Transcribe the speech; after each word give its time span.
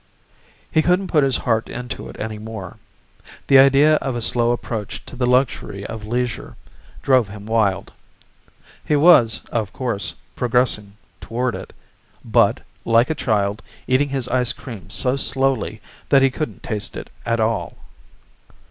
He 0.71 0.81
couldn't 0.81 1.09
put 1.09 1.23
his 1.23 1.37
heart 1.37 1.69
into 1.69 2.09
it 2.09 2.19
any 2.19 2.39
more. 2.39 2.77
The 3.45 3.59
idea 3.59 3.97
of 3.97 4.15
a 4.15 4.21
slow 4.23 4.49
approach 4.51 5.05
to 5.05 5.15
the 5.15 5.27
luxury 5.27 5.85
of 5.85 6.07
leisure 6.07 6.57
drove 7.03 7.27
him 7.27 7.45
wild. 7.45 7.93
He 8.83 8.95
was, 8.95 9.41
of 9.51 9.71
course, 9.73 10.15
progressing 10.35 10.97
toward 11.19 11.53
it, 11.53 11.71
but, 12.25 12.61
like 12.83 13.11
a 13.11 13.13
child, 13.13 13.61
eating 13.85 14.09
his 14.09 14.27
ice 14.29 14.53
cream 14.53 14.89
so 14.89 15.17
slowly 15.17 15.81
that 16.09 16.23
he 16.23 16.31
couldn't 16.31 16.63
taste 16.63 16.97
it 16.97 17.11
at 17.23 17.39
all. 17.39 17.77